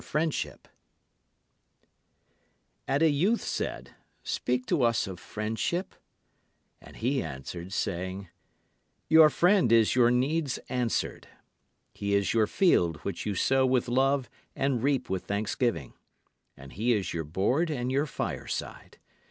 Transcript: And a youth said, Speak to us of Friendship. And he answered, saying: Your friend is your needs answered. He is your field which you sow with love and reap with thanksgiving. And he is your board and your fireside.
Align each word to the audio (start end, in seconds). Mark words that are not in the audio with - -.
And 2.87 3.03
a 3.03 3.07
youth 3.07 3.43
said, 3.43 3.91
Speak 4.23 4.65
to 4.65 4.81
us 4.81 5.05
of 5.05 5.19
Friendship. 5.19 5.93
And 6.81 6.95
he 6.97 7.21
answered, 7.21 7.71
saying: 7.71 8.27
Your 9.09 9.29
friend 9.29 9.71
is 9.71 9.93
your 9.95 10.09
needs 10.09 10.57
answered. 10.69 11.27
He 11.93 12.15
is 12.15 12.33
your 12.33 12.47
field 12.47 12.97
which 13.03 13.27
you 13.27 13.35
sow 13.35 13.63
with 13.67 13.87
love 13.87 14.27
and 14.55 14.81
reap 14.81 15.07
with 15.07 15.25
thanksgiving. 15.25 15.93
And 16.57 16.73
he 16.73 16.93
is 16.93 17.13
your 17.13 17.23
board 17.23 17.69
and 17.69 17.91
your 17.91 18.07
fireside. 18.07 18.97